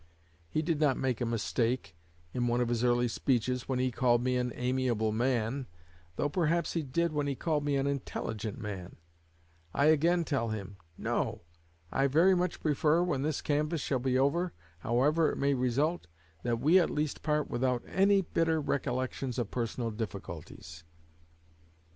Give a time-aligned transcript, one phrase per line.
[0.49, 1.95] _He did not make a mistake,
[2.33, 5.67] in one of his early speeches, when he called me an 'amiable' man,
[6.15, 8.95] though perhaps he did when he called me an 'intelligent' man.
[9.75, 11.43] I again tell him, No!
[11.91, 16.07] I very much prefer, when this canvass shall be over, however it may result,
[16.41, 20.83] that we at least part without any bitter recollections of personal difficulties."